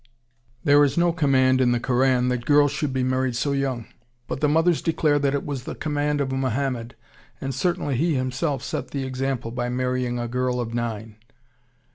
There 0.63 0.83
is 0.83 0.97
no 0.97 1.13
command 1.13 1.61
in 1.61 1.73
the 1.73 1.79
Koran 1.79 2.29
that 2.29 2.45
girls 2.47 2.71
should 2.71 2.91
be 2.91 3.03
married 3.03 3.35
so 3.35 3.51
young, 3.51 3.85
but 4.27 4.39
the 4.41 4.49
mothers 4.49 4.81
declare 4.81 5.19
that 5.19 5.35
it 5.35 5.45
was 5.45 5.65
the 5.65 5.75
command 5.75 6.19
of 6.21 6.31
Mohammed, 6.31 6.95
and 7.39 7.53
certainly 7.53 7.95
he 7.95 8.15
himself 8.15 8.63
set 8.63 8.87
the 8.89 9.03
example 9.03 9.51
by 9.51 9.69
marrying 9.69 10.17
a 10.17 10.27
girl 10.27 10.59
of 10.59 10.73
nine.... 10.73 11.17